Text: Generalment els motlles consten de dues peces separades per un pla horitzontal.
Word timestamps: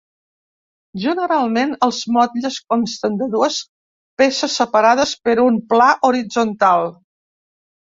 Generalment 1.01 1.75
els 1.87 1.99
motlles 2.15 2.57
consten 2.73 3.19
de 3.21 3.29
dues 3.37 3.59
peces 4.23 4.57
separades 4.63 5.15
per 5.29 5.39
un 5.45 5.63
pla 5.77 5.93
horitzontal. 6.11 6.91